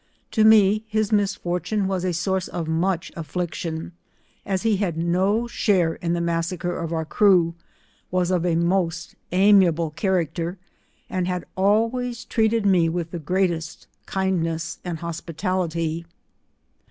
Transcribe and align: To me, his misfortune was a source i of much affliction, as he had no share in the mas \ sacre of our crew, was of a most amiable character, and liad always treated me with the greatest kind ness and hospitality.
To 0.31 0.43
me, 0.43 0.83
his 0.87 1.11
misfortune 1.11 1.87
was 1.87 2.03
a 2.03 2.11
source 2.11 2.49
i 2.51 2.57
of 2.57 2.67
much 2.67 3.11
affliction, 3.15 3.91
as 4.47 4.63
he 4.63 4.77
had 4.77 4.97
no 4.97 5.45
share 5.45 5.93
in 5.93 6.13
the 6.13 6.19
mas 6.21 6.47
\ 6.47 6.47
sacre 6.47 6.75
of 6.79 6.91
our 6.91 7.05
crew, 7.05 7.53
was 8.09 8.31
of 8.31 8.43
a 8.43 8.55
most 8.55 9.13
amiable 9.31 9.91
character, 9.91 10.57
and 11.07 11.27
liad 11.27 11.43
always 11.55 12.25
treated 12.25 12.65
me 12.65 12.89
with 12.89 13.11
the 13.11 13.19
greatest 13.19 13.85
kind 14.07 14.41
ness 14.41 14.79
and 14.83 14.97
hospitality. 14.97 16.07